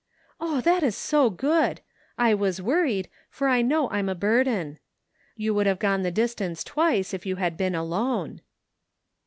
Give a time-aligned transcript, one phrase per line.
[0.39, 1.79] "Oh, that is so good!
[2.17, 4.79] I was worried, for I know I'm a burden.
[5.35, 8.41] You would have gone the distance twice if you had been alone."